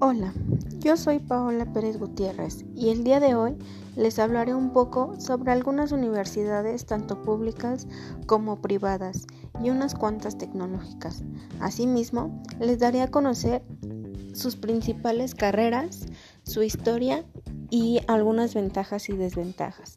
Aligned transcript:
Hola, 0.00 0.32
yo 0.78 0.96
soy 0.96 1.18
Paola 1.18 1.72
Pérez 1.72 1.98
Gutiérrez 1.98 2.64
y 2.76 2.90
el 2.90 3.02
día 3.02 3.18
de 3.18 3.34
hoy 3.34 3.56
les 3.96 4.20
hablaré 4.20 4.54
un 4.54 4.72
poco 4.72 5.18
sobre 5.18 5.50
algunas 5.50 5.90
universidades 5.90 6.86
tanto 6.86 7.20
públicas 7.20 7.88
como 8.26 8.62
privadas 8.62 9.26
y 9.60 9.70
unas 9.70 9.96
cuantas 9.96 10.38
tecnológicas. 10.38 11.24
Asimismo, 11.58 12.40
les 12.60 12.78
daré 12.78 13.02
a 13.02 13.10
conocer 13.10 13.64
sus 14.34 14.54
principales 14.54 15.34
carreras, 15.34 16.06
su 16.44 16.62
historia 16.62 17.24
y 17.68 17.98
algunas 18.06 18.54
ventajas 18.54 19.08
y 19.08 19.16
desventajas. 19.16 19.96